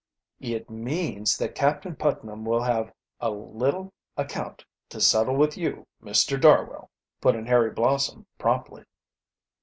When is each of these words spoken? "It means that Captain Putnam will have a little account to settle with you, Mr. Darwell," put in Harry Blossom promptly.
"It 0.39 0.67
means 0.67 1.37
that 1.37 1.53
Captain 1.53 1.95
Putnam 1.95 2.43
will 2.43 2.63
have 2.63 2.91
a 3.19 3.29
little 3.29 3.93
account 4.17 4.65
to 4.89 4.99
settle 4.99 5.35
with 5.35 5.55
you, 5.55 5.85
Mr. 6.01 6.41
Darwell," 6.41 6.89
put 7.21 7.35
in 7.35 7.45
Harry 7.45 7.69
Blossom 7.69 8.25
promptly. 8.39 8.83